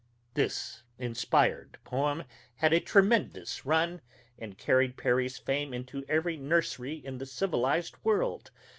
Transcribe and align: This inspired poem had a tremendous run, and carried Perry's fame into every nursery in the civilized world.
This 0.33 0.81
inspired 0.97 1.77
poem 1.83 2.23
had 2.55 2.73
a 2.73 2.79
tremendous 2.79 3.67
run, 3.67 4.01
and 4.39 4.57
carried 4.57 4.97
Perry's 4.97 5.37
fame 5.37 5.75
into 5.75 6.03
every 6.09 6.37
nursery 6.37 6.95
in 6.95 7.19
the 7.19 7.27
civilized 7.27 7.97
world. 8.03 8.49